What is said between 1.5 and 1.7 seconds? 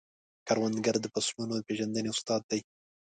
د